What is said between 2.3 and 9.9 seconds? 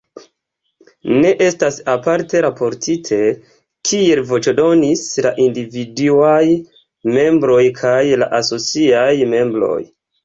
raportite, kiel voĉdonis la individuaj membroj kaj la asociaj membroj.